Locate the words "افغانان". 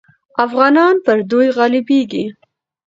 0.45-0.95